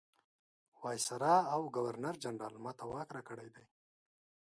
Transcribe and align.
وایسرا 0.81 1.35
او 1.53 1.61
ګورنرجنرال 1.75 2.55
ما 2.63 2.71
ته 2.77 2.83
واک 2.91 3.09
راکړی 3.15 3.49
دی. 3.55 3.65